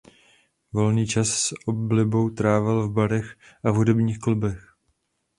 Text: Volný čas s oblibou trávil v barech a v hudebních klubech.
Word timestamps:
Volný 0.73 1.07
čas 1.07 1.29
s 1.29 1.53
oblibou 1.65 2.29
trávil 2.29 2.87
v 2.89 2.93
barech 2.93 3.37
a 3.63 3.71
v 3.71 3.75
hudebních 3.75 4.19
klubech. 4.19 4.75